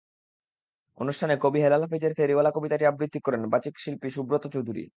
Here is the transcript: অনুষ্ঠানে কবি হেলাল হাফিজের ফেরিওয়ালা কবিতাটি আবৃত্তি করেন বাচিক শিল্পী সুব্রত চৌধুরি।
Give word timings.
অনুষ্ঠানে 0.97 1.35
কবি 1.41 1.59
হেলাল 1.61 1.81
হাফিজের 1.83 2.13
ফেরিওয়ালা 2.17 2.51
কবিতাটি 2.51 2.83
আবৃত্তি 2.85 3.19
করেন 3.19 3.41
বাচিক 3.49 3.75
শিল্পী 3.77 4.09
সুব্রত 4.09 4.43
চৌধুরি। 4.47 4.83